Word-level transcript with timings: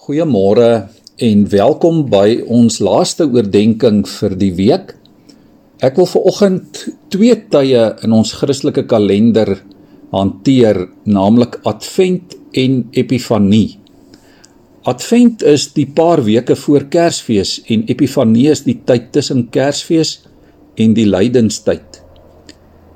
Goeiemôre 0.00 0.88
en 1.20 1.42
welkom 1.52 1.98
by 2.10 2.40
ons 2.50 2.78
laaste 2.80 3.26
oordeenking 3.28 4.00
vir 4.08 4.34
die 4.40 4.48
week. 4.56 4.94
Ek 5.84 5.98
wil 6.00 6.08
veraloggend 6.08 6.80
twee 7.12 7.36
tye 7.52 7.82
in 8.02 8.14
ons 8.16 8.32
Christelike 8.40 8.86
kalender 8.88 9.52
hanteer, 10.10 10.80
naamlik 11.04 11.60
Advent 11.68 12.34
en 12.56 12.80
Epifanie. 12.96 13.76
Advent 14.88 15.44
is 15.44 15.68
die 15.76 15.86
paar 15.86 16.24
weke 16.24 16.56
voor 16.56 16.88
Kersfees 16.88 17.58
en 17.68 17.84
Epifanie 17.92 18.48
is 18.50 18.64
die 18.64 18.80
tyd 18.88 19.12
tussen 19.12 19.50
Kersfees 19.52 20.22
en 20.80 20.96
die 20.96 21.06
lydenstyd. 21.06 22.00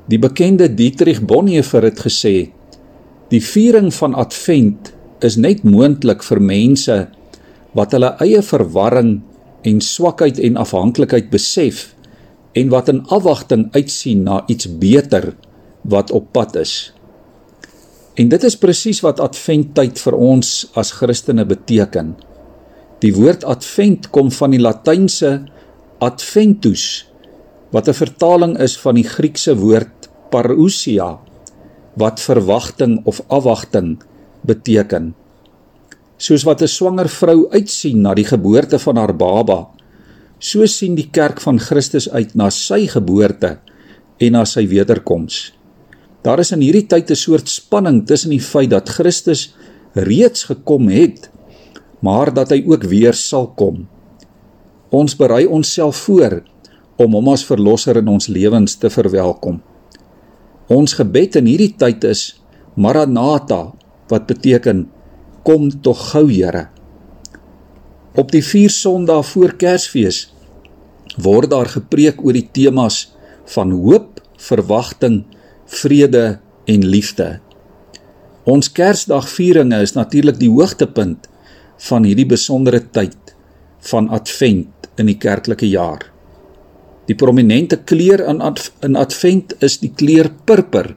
Die 0.09 0.19
bekende 0.19 0.73
Dietrich 0.73 1.21
Bonhoeffer 1.21 1.85
het 1.93 2.01
gesê: 2.09 2.51
"Die 3.29 3.45
viering 3.53 3.93
van 3.95 4.15
Advent 4.15 4.96
is 5.25 5.37
net 5.37 5.65
moontlik 5.65 6.23
vir 6.23 6.41
mense 6.41 6.97
wat 7.77 7.93
hulle 7.97 8.13
eie 8.25 8.43
verwarring 8.43 9.21
en 9.67 9.81
swakheid 9.81 10.39
en 10.39 10.59
afhanklikheid 10.61 11.31
besef 11.33 11.93
en 12.57 12.71
wat 12.73 12.89
in 12.93 13.03
afwagting 13.13 13.69
uitsien 13.75 14.25
na 14.25 14.43
iets 14.53 14.69
beter 14.81 15.35
wat 15.85 16.11
op 16.11 16.33
pad 16.33 16.57
is. 16.57 16.93
En 18.17 18.31
dit 18.33 18.45
is 18.49 18.57
presies 18.57 19.03
wat 19.05 19.21
adventtyd 19.21 20.01
vir 20.01 20.17
ons 20.17 20.53
as 20.81 20.95
Christene 20.97 21.45
beteken. 21.45 22.15
Die 23.05 23.13
woord 23.13 23.45
advent 23.45 24.09
kom 24.11 24.31
van 24.33 24.57
die 24.57 24.63
Latynse 24.63 25.45
adventus 26.01 27.05
wat 27.73 27.89
'n 27.89 28.01
vertaling 28.01 28.57
is 28.59 28.77
van 28.81 28.95
die 28.95 29.09
Griekse 29.09 29.57
woord 29.57 30.09
parousia 30.31 31.19
wat 31.97 32.21
verwagting 32.21 33.01
of 33.05 33.21
afwagting 33.29 33.99
beteken. 34.47 35.15
Soos 36.17 36.45
wat 36.45 36.63
'n 36.63 36.69
swanger 36.69 37.09
vrou 37.09 37.49
uitsien 37.51 38.01
na 38.01 38.15
die 38.15 38.25
geboorte 38.25 38.79
van 38.79 38.97
haar 38.97 39.17
baba, 39.17 39.69
so 40.39 40.67
sien 40.67 40.95
die 40.95 41.09
kerk 41.11 41.41
van 41.41 41.59
Christus 41.59 42.09
uit 42.11 42.35
na 42.35 42.51
sy 42.51 42.87
geboorte 42.87 43.59
en 44.19 44.33
na 44.33 44.45
sy 44.45 44.67
wederkoms. 44.69 45.53
Daar 46.23 46.41
is 46.43 46.53
in 46.53 46.61
hierdie 46.61 46.87
tyd 46.87 47.11
'n 47.11 47.17
soort 47.17 47.49
spanning 47.49 48.07
tussen 48.07 48.31
die 48.31 48.41
feit 48.41 48.71
dat 48.71 48.89
Christus 48.89 49.55
reeds 49.95 50.45
gekom 50.45 50.89
het, 50.89 51.31
maar 52.01 52.35
dat 52.35 52.51
hy 52.51 52.65
ook 52.67 52.85
weer 52.85 53.15
sal 53.15 53.47
kom. 53.57 53.89
Ons 54.91 55.17
berei 55.17 55.47
onsself 55.47 55.97
voor 55.97 56.43
om 56.97 57.13
hom 57.13 57.29
as 57.29 57.45
verlosser 57.45 57.97
in 57.97 58.09
ons 58.09 58.29
lewens 58.29 58.77
te 58.77 58.91
verwelkom. 58.91 59.63
Ons 60.69 60.97
gebed 60.99 61.37
in 61.37 61.47
hierdie 61.47 61.75
tyd 61.79 62.05
is 62.05 62.41
Maranatha 62.75 63.73
wat 64.11 64.27
beteken 64.27 64.87
kom 65.47 65.69
tog 65.83 66.01
gou 66.11 66.27
Here. 66.31 66.67
Op 68.17 68.33
die 68.33 68.43
4 68.45 68.73
Sondae 68.73 69.23
voor 69.23 69.55
Kersfees 69.61 70.27
word 71.23 71.51
daar 71.53 71.69
gepreek 71.71 72.21
oor 72.25 72.37
die 72.37 72.49
temas 72.53 73.07
van 73.55 73.71
hoop, 73.71 74.21
verwagting, 74.37 75.23
vrede 75.67 76.39
en 76.67 76.85
liefde. 76.85 77.39
Ons 78.47 78.69
Kersdagvieringe 78.73 79.81
is 79.83 79.95
natuurlik 79.97 80.39
die 80.39 80.51
hoogtepunt 80.51 81.27
van 81.89 82.05
hierdie 82.07 82.29
besondere 82.29 82.83
tyd 82.95 83.35
van 83.91 84.09
Advent 84.15 84.91
in 84.99 85.11
die 85.11 85.19
kerklike 85.21 85.69
jaar. 85.69 86.05
Die 87.07 87.15
prominente 87.19 87.79
kleur 87.87 88.23
in 88.27 88.97
Advent 88.99 89.55
is 89.63 89.79
die 89.83 89.93
kleur 89.95 90.31
purper 90.47 90.95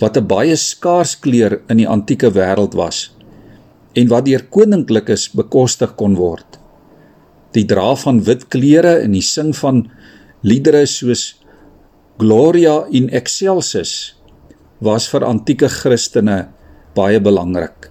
wat 0.00 0.16
'n 0.16 0.26
baie 0.26 0.56
skaars 0.56 1.18
kleur 1.20 1.60
in 1.68 1.76
die 1.76 1.88
antieke 1.88 2.30
wêreld 2.32 2.74
was 2.74 3.10
en 3.94 4.08
wat 4.08 4.24
deur 4.24 4.42
koninklikes 4.50 5.30
bekostig 5.34 5.94
kon 5.96 6.14
word. 6.16 6.58
Die 7.52 7.66
dra 7.66 7.94
van 7.96 8.22
wit 8.22 8.48
klere 8.48 9.00
en 9.02 9.12
die 9.12 9.24
sing 9.26 9.50
van 9.56 9.90
liedere 10.42 10.86
soos 10.86 11.34
Gloria 12.20 12.86
in 12.90 13.08
excelsis 13.10 14.14
was 14.80 15.08
vir 15.08 15.24
antieke 15.24 15.68
Christene 15.68 16.48
baie 16.94 17.20
belangrik. 17.20 17.90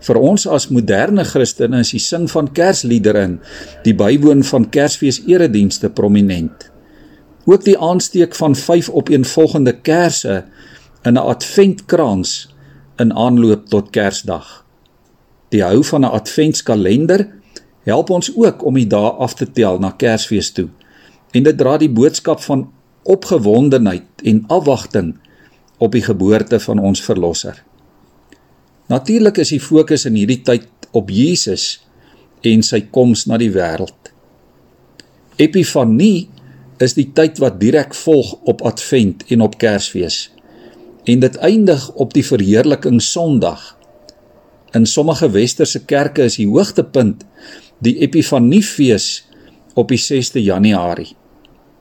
Vir 0.00 0.18
ons 0.22 0.46
as 0.46 0.68
moderne 0.70 1.24
Christene 1.26 1.80
is 1.82 1.92
die 1.94 2.02
sing 2.02 2.28
van 2.30 2.50
Kersliedere 2.54 3.24
en 3.26 3.38
die 3.84 3.94
bywoon 3.98 4.44
van 4.46 4.68
Kersfees 4.70 5.20
eredienste 5.26 5.90
prominent. 5.90 6.68
Ook 7.48 7.64
die 7.64 7.78
aansteek 7.78 8.36
van 8.38 8.54
5 8.54 8.90
opeenvolgende 8.90 9.74
kersse 9.82 10.44
in 11.02 11.14
'n 11.14 11.26
adventkrans 11.34 12.54
in 12.96 13.14
aanloop 13.14 13.68
tot 13.68 13.90
Kersdag. 13.90 14.64
Die 15.48 15.62
hou 15.62 15.84
van 15.84 16.00
'n 16.00 16.10
adventskalender 16.10 17.28
help 17.82 18.10
ons 18.10 18.36
ook 18.36 18.64
om 18.64 18.74
die 18.74 18.86
dae 18.86 19.10
af 19.10 19.34
te 19.34 19.50
tel 19.52 19.78
na 19.78 19.90
Kersfees 19.90 20.50
toe. 20.50 20.68
En 21.30 21.42
dit 21.42 21.58
dra 21.58 21.76
die 21.76 21.90
boodskap 21.90 22.40
van 22.40 22.72
opgewondenheid 23.02 24.22
en 24.22 24.44
afwagting 24.46 25.18
op 25.78 25.92
die 25.92 26.02
geboorte 26.02 26.60
van 26.60 26.78
ons 26.78 27.02
verlosser. 27.02 27.64
Natuurlik 28.86 29.36
is 29.36 29.48
die 29.48 29.60
fokus 29.60 30.04
in 30.04 30.14
hierdie 30.14 30.42
tyd 30.42 30.68
op 30.90 31.10
Jesus 31.10 31.86
en 32.40 32.62
sy 32.62 32.80
koms 32.90 33.26
na 33.26 33.36
die 33.36 33.52
wêreld. 33.52 34.12
Epifanie 35.36 36.28
is 36.78 36.94
die 36.94 37.10
tyd 37.12 37.38
wat 37.38 37.60
direk 37.60 37.94
volg 37.94 38.32
op 38.42 38.62
Advent 38.62 39.24
en 39.28 39.40
op 39.40 39.58
Kersfees 39.58 40.37
en 41.04 41.20
dit 41.20 41.36
eindig 41.36 41.90
op 41.94 42.12
die 42.14 42.24
verheerliking 42.26 43.02
Sondag. 43.02 43.76
In 44.76 44.86
sommige 44.86 45.30
westerse 45.30 45.84
kerke 45.84 46.26
is 46.28 46.36
die 46.36 46.48
hoogtepunt 46.48 47.24
die 47.84 47.96
Epifaniefees 48.04 49.24
op 49.78 49.92
die 49.94 50.00
6de 50.00 50.42
Januarie. 50.42 51.14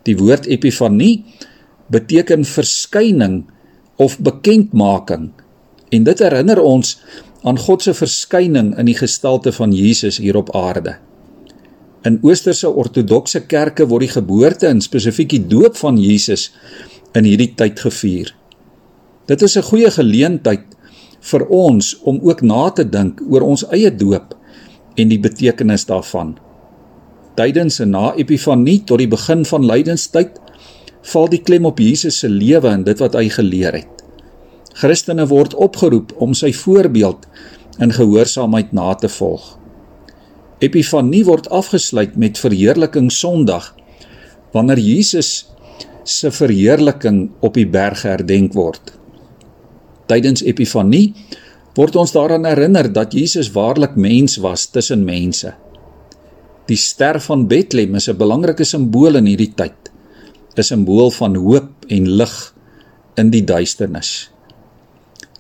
Die 0.08 0.16
woord 0.18 0.46
Epifanie 0.46 1.26
beteken 1.92 2.46
verskyning 2.46 3.46
of 3.96 4.20
bekendmaking 4.20 5.32
en 5.90 6.04
dit 6.04 6.20
herinner 6.20 6.62
ons 6.62 6.98
aan 7.48 7.60
God 7.60 7.84
se 7.84 7.94
verskyning 7.96 8.74
in 8.80 8.90
die 8.90 8.98
gestalte 8.98 9.54
van 9.56 9.74
Jesus 9.76 10.20
hier 10.22 10.38
op 10.40 10.54
aarde. 10.56 10.98
In 12.08 12.20
Oosterse 12.24 12.70
ortodokse 12.70 13.46
kerke 13.50 13.88
word 13.88 14.06
die 14.06 14.14
geboorte 14.14 14.68
en 14.70 14.82
spesifiek 14.84 15.32
die 15.34 15.44
doop 15.50 15.78
van 15.80 15.98
Jesus 16.00 16.52
in 17.18 17.28
hierdie 17.28 17.54
tyd 17.58 17.80
gevier. 17.84 18.34
Dit 19.28 19.42
is 19.42 19.58
'n 19.58 19.68
goeie 19.70 19.92
geleentheid 19.92 20.66
vir 21.20 21.48
ons 21.48 22.00
om 22.04 22.20
ook 22.24 22.42
na 22.42 22.70
te 22.70 22.90
dink 22.90 23.22
oor 23.30 23.42
ons 23.42 23.66
eie 23.72 23.92
doop 23.92 24.36
en 24.96 25.08
die 25.08 25.20
betekenis 25.20 25.86
daarvan. 25.86 26.38
Tydens 27.36 27.80
en 27.80 27.90
na 27.90 28.14
Epifanie 28.16 28.84
tot 28.84 28.98
die 28.98 29.08
begin 29.08 29.46
van 29.46 29.66
lydenstyd 29.66 30.40
val 31.02 31.28
die 31.28 31.42
klem 31.42 31.66
op 31.66 31.80
Jesus 31.80 32.20
se 32.20 32.30
lewe 32.30 32.68
en 32.68 32.84
dit 32.84 33.00
wat 33.00 33.14
hy 33.14 33.30
geleer 33.30 33.74
het. 33.74 34.04
Christene 34.74 35.28
word 35.28 35.54
opgeroep 35.54 36.14
om 36.18 36.34
sy 36.34 36.54
voorbeeld 36.54 37.28
in 37.80 37.92
gehoorsaamheid 37.92 38.74
na 38.74 38.94
te 38.94 39.10
volg. 39.10 39.58
Epifanie 40.60 41.24
word 41.26 41.50
afgesluit 41.50 42.16
met 42.16 42.38
verheerliking 42.38 43.12
Sondag 43.12 43.76
wanneer 44.54 44.80
Jesus 44.80 45.50
se 46.04 46.32
verheerliking 46.32 47.32
op 47.40 47.54
die 47.54 47.68
berg 47.68 48.02
herdenk 48.02 48.54
word. 48.54 48.98
Tydens 50.08 50.44
Epifanie 50.44 51.14
word 51.78 51.96
ons 51.96 52.14
daaraan 52.16 52.48
herinner 52.48 52.90
dat 52.94 53.14
Jesus 53.14 53.52
waarlik 53.54 53.96
mens 53.96 54.38
was 54.42 54.66
tussen 54.74 55.06
mense. 55.06 55.54
Die 56.68 56.80
ster 56.80 57.20
van 57.24 57.48
Bethlehem 57.48 57.96
is 57.96 58.10
'n 58.10 58.18
belangrike 58.18 58.64
simbool 58.64 59.16
in 59.16 59.26
hierdie 59.26 59.54
tyd. 59.56 59.92
'n 60.58 60.64
Simbool 60.64 61.12
van 61.12 61.36
hoop 61.36 61.70
en 61.88 62.10
lig 62.10 62.54
in 63.16 63.30
die 63.30 63.44
duisternis. 63.44 64.30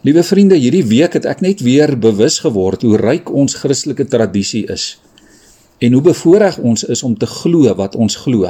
Liewe 0.02 0.24
vriende, 0.24 0.56
hierdie 0.56 0.86
week 0.86 1.14
het 1.14 1.26
ek 1.26 1.42
net 1.42 1.62
weer 1.66 1.98
bewus 1.98 2.40
geword 2.40 2.82
hoe 2.82 2.98
ryk 2.98 3.32
ons 3.34 3.58
Christelike 3.58 4.06
tradisie 4.06 4.66
is 4.70 5.00
en 5.82 5.94
hoe 5.94 6.02
bevoorreg 6.02 6.58
ons 6.58 6.84
is 6.84 7.04
om 7.04 7.18
te 7.18 7.26
glo 7.26 7.74
wat 7.76 7.96
ons 7.96 8.16
glo. 8.16 8.50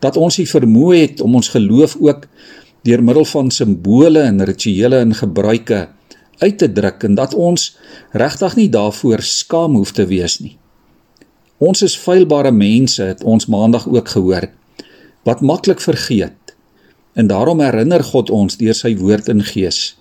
Dat 0.00 0.16
ons 0.16 0.36
die 0.40 0.46
vermoë 0.48 0.96
het 0.96 1.20
om 1.20 1.34
ons 1.34 1.48
geloof 1.48 1.96
ook 2.00 2.26
deur 2.86 3.02
middel 3.04 3.26
van 3.28 3.50
simbole 3.50 4.22
en 4.24 4.44
rituele 4.44 5.02
en 5.04 5.14
gebruike 5.14 5.88
uit 6.40 6.58
te 6.58 6.68
druk 6.72 7.04
en 7.04 7.14
dat 7.18 7.34
ons 7.34 7.66
regtig 8.16 8.56
nie 8.56 8.68
daarvoor 8.72 9.22
skaam 9.24 9.76
hoef 9.76 9.92
te 9.92 10.06
wees 10.08 10.38
nie. 10.40 10.56
Ons 11.60 11.82
is 11.84 11.96
feilbare 12.00 12.52
mense, 12.56 13.04
het 13.04 13.24
ons 13.24 13.46
maandag 13.52 13.84
ook 13.88 14.08
gehoor, 14.08 14.48
wat 15.28 15.42
maklik 15.44 15.82
vergeet. 15.84 16.54
En 17.12 17.28
daarom 17.28 17.60
herinner 17.60 18.04
God 18.04 18.30
ons 18.32 18.56
deur 18.56 18.76
sy 18.76 18.94
woord 18.96 19.28
en 19.28 19.44
gees. 19.44 19.98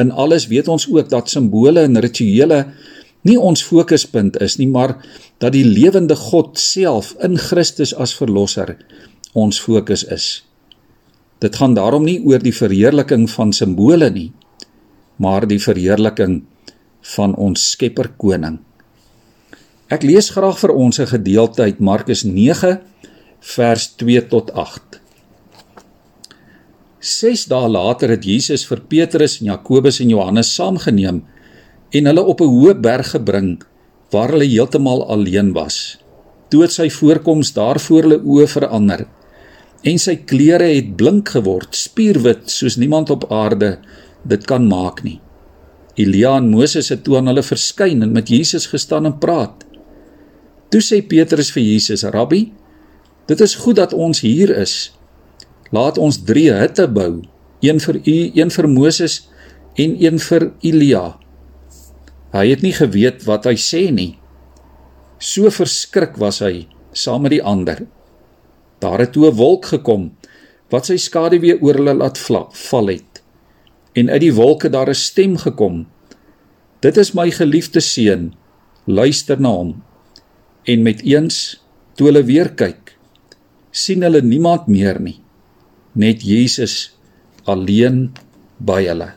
In 0.00 0.10
alles 0.10 0.46
weet 0.48 0.70
ons 0.72 0.86
ook 0.88 1.10
dat 1.12 1.28
simbole 1.28 1.84
en 1.84 2.00
rituele 2.00 2.64
nie 3.26 3.36
ons 3.36 3.64
fokuspunt 3.66 4.38
is 4.40 4.56
nie, 4.56 4.68
maar 4.70 4.96
dat 5.42 5.52
die 5.52 5.66
lewende 5.66 6.16
God 6.16 6.56
self 6.58 7.12
in 7.24 7.36
Christus 7.36 7.92
as 7.92 8.14
verlosser 8.16 8.76
ons 9.36 9.58
fokus 9.60 10.06
is. 10.08 10.28
Dit 11.38 11.56
gaan 11.56 11.74
daarom 11.74 12.04
nie 12.04 12.18
oor 12.26 12.42
die 12.42 12.54
verheerliking 12.54 13.28
van 13.30 13.52
simbole 13.54 14.10
nie, 14.10 14.32
maar 15.22 15.46
die 15.46 15.60
verheerliking 15.62 16.40
van 17.14 17.34
ons 17.38 17.70
Skepper 17.72 18.10
Koning. 18.18 18.58
Ek 19.88 20.02
lees 20.02 20.32
graag 20.34 20.58
vir 20.58 20.74
ons 20.74 20.98
'n 20.98 21.06
gedeelte 21.06 21.62
uit 21.62 21.78
Markus 21.80 22.24
9 22.24 22.80
vers 23.40 23.86
2 23.96 24.26
tot 24.28 24.50
8. 24.52 25.00
6 27.00 27.46
dae 27.46 27.68
later 27.68 28.10
het 28.10 28.24
Jesus 28.24 28.66
vir 28.66 28.80
Petrus 28.80 29.40
en 29.40 29.46
Jakobus 29.46 30.00
en 30.00 30.08
Johannes 30.08 30.54
saamgeneem 30.54 31.22
en 31.90 32.06
hulle 32.06 32.22
op 32.22 32.40
'n 32.40 32.50
hoë 32.50 32.74
berg 32.80 33.10
gebring 33.10 33.62
waar 34.10 34.30
hulle 34.30 34.44
heeltemal 34.44 35.06
alleen 35.08 35.52
was. 35.52 35.98
Toe 36.50 36.62
het 36.62 36.72
sy 36.72 36.90
voorkoms 36.90 37.52
daar 37.52 37.78
voor 37.80 38.02
hulle 38.02 38.20
oë 38.24 38.46
verander 38.46 39.06
en 39.86 39.98
sy 39.98 40.16
klere 40.26 40.66
het 40.72 40.96
blink 40.98 41.30
geword, 41.36 41.74
spierwit 41.76 42.50
soos 42.50 42.76
niemand 42.80 43.10
op 43.14 43.28
aarde 43.32 43.76
dit 44.28 44.44
kan 44.48 44.66
maak 44.66 45.02
nie. 45.04 45.18
Elia 45.98 46.36
en 46.38 46.50
Moses 46.50 46.90
het 46.92 47.04
toe 47.06 47.18
aan 47.18 47.30
hulle 47.30 47.42
verskyn 47.42 48.04
en 48.06 48.12
met 48.14 48.30
Jesus 48.30 48.68
gestaan 48.70 49.08
en 49.08 49.16
praat. 49.18 49.64
Toe 50.70 50.82
sê 50.84 51.00
Petrus 51.02 51.50
vir 51.54 51.62
Jesus: 51.62 52.04
"Rabbi, 52.04 52.52
dit 53.26 53.40
is 53.40 53.54
goed 53.54 53.76
dat 53.76 53.92
ons 53.92 54.20
hier 54.20 54.50
is. 54.56 54.92
Laat 55.70 55.98
ons 55.98 56.22
drie 56.24 56.52
hutte 56.52 56.86
bou, 56.88 57.22
een 57.60 57.80
vir 57.80 57.96
u, 58.04 58.18
een 58.34 58.50
vir 58.50 58.68
Moses 58.68 59.28
en 59.74 59.96
een 60.04 60.18
vir 60.18 60.52
Elia." 60.60 61.18
Hy 62.32 62.46
het 62.50 62.62
nie 62.62 62.72
geweet 62.72 63.24
wat 63.24 63.44
hy 63.44 63.56
sê 63.56 63.90
nie. 63.90 64.18
So 65.18 65.50
verskrik 65.50 66.16
was 66.16 66.38
hy 66.38 66.68
saam 66.92 67.22
met 67.22 67.30
die 67.30 67.42
ander. 67.42 67.86
Daar 68.78 68.98
het 68.98 69.12
toe 69.12 69.30
'n 69.30 69.36
wolk 69.36 69.66
gekom 69.66 70.12
wat 70.68 70.86
sy 70.86 70.96
skaduwee 70.96 71.60
oor 71.62 71.74
hulle 71.74 71.94
laat 71.94 72.18
val 72.52 72.86
het. 72.86 73.22
En 73.92 74.10
uit 74.10 74.20
die 74.20 74.34
wolke 74.34 74.70
daar 74.70 74.88
'n 74.88 74.94
stem 74.94 75.36
gekom. 75.36 75.86
Dit 76.80 76.96
is 76.96 77.12
my 77.12 77.30
geliefde 77.30 77.80
seun, 77.80 78.34
luister 78.84 79.40
na 79.40 79.48
hom. 79.48 79.82
En 80.64 80.82
met 80.82 81.00
eens 81.02 81.64
toe 81.94 82.06
hulle 82.06 82.24
weer 82.24 82.52
kyk, 82.54 82.98
sien 83.70 84.02
hulle 84.02 84.22
niemand 84.22 84.66
meer 84.66 85.00
nie, 85.00 85.20
net 85.92 86.22
Jesus 86.22 86.94
alleen 87.44 88.12
by 88.58 88.84
hulle. 88.86 89.12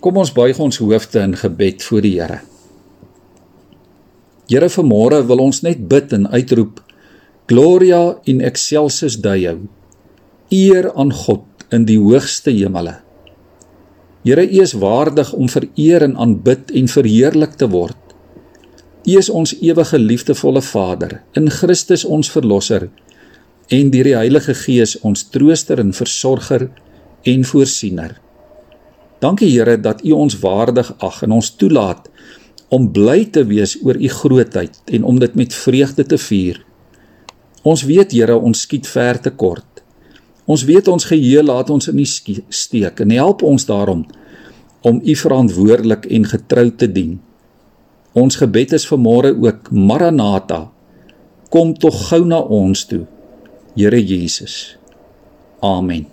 Kom 0.00 0.16
ons 0.16 0.32
buig 0.32 0.58
ons 0.58 0.78
hoofde 0.78 1.20
in 1.20 1.36
gebed 1.36 1.82
voor 1.82 2.00
die 2.00 2.14
Here. 2.20 2.40
Here, 4.48 4.68
vanmôre 4.68 5.22
wil 5.26 5.38
ons 5.38 5.62
net 5.62 5.88
bid 5.88 6.12
en 6.12 6.26
uitroep: 6.28 6.80
Gloria 7.46 8.20
in 8.24 8.40
excelsis 8.40 9.16
Deo. 9.18 9.56
Eer 10.48 10.92
aan 10.94 11.10
God 11.12 11.42
in 11.74 11.88
die 11.88 11.98
hoogste 11.98 12.52
hemele. 12.54 13.00
Here, 14.22 14.44
U 14.46 14.60
is 14.62 14.76
waardig 14.78 15.32
om 15.34 15.48
vereer 15.50 16.06
en 16.06 16.14
aanbid 16.16 16.70
en 16.70 16.86
verheerlik 16.88 17.58
te 17.58 17.66
word. 17.72 17.98
U 19.02 19.18
is 19.18 19.30
ons 19.30 19.56
ewige 19.58 19.98
liefdevolle 19.98 20.62
Vader, 20.62 21.18
in 21.34 21.50
Christus 21.50 22.04
ons 22.06 22.30
verlosser 22.30 22.86
en 23.72 23.90
deur 23.90 24.06
die 24.06 24.14
Heilige 24.14 24.54
Gees 24.54 24.94
ons 25.02 25.26
trooster 25.34 25.80
en 25.82 25.90
versorger 25.96 26.68
en 27.26 27.44
voorsiener. 27.48 28.18
Dankie 29.22 29.50
Here 29.50 29.80
dat 29.82 30.04
U 30.06 30.14
ons 30.14 30.38
waardig 30.42 30.94
ag 31.02 31.22
en 31.26 31.40
ons 31.42 31.54
toelaat 31.58 32.06
om 32.70 32.92
bly 32.94 33.24
te 33.34 33.42
wees 33.50 33.80
oor 33.82 33.98
U 33.98 34.08
grootheid 34.22 34.78
en 34.86 35.08
om 35.08 35.18
dit 35.18 35.34
met 35.34 35.54
vreugde 35.54 36.06
te 36.06 36.18
vier. 36.18 36.62
Ons 37.62 37.84
weet 37.86 38.12
Here, 38.12 38.36
ons 38.36 38.64
skiet 38.64 38.88
ver 38.90 39.20
te 39.22 39.30
kort. 39.30 39.82
Ons 40.50 40.64
weet 40.66 40.88
ons 40.90 41.04
geheue 41.06 41.42
laat 41.46 41.70
ons 41.70 41.88
in 41.88 42.00
die 42.00 42.08
steek 42.50 43.00
en 43.04 43.14
help 43.14 43.44
ons 43.46 43.66
daarom 43.68 44.02
om 44.82 44.98
U 44.98 45.14
verantwoordelik 45.14 46.08
en 46.10 46.26
getrou 46.26 46.66
te 46.74 46.88
dien. 46.90 47.20
Ons 48.18 48.36
gebed 48.42 48.74
is 48.74 48.88
vanmôre 48.90 49.30
ook 49.38 49.70
Maranatha. 49.70 50.66
Kom 51.54 51.72
tog 51.78 52.08
gou 52.10 52.24
na 52.26 52.42
ons 52.42 52.84
toe. 52.90 53.04
Here 53.78 54.02
Jesus. 54.02 54.74
Amen. 55.62 56.11